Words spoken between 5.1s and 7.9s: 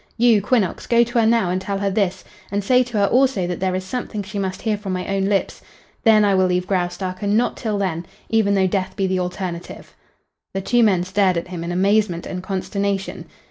lips. Then I will leave Graustark and not till